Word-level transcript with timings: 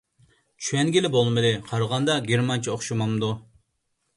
چۈشەنگىلى 0.61 1.11
بولمىدى. 1.17 1.51
قارىغاندا 1.67 2.15
گېرمانچە 2.31 2.73
ئوخشىمامدۇ؟ 2.77 3.31